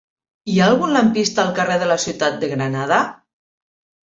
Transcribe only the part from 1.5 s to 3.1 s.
carrer de la Ciutat de Granada?